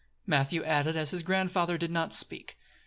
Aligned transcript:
Matthew 0.25 0.63
added, 0.63 0.95
as 0.97 1.11
his 1.11 1.21
grandfather 1.21 1.77
did 1.77 1.91
not 1.91 2.11
speak. 2.11 2.57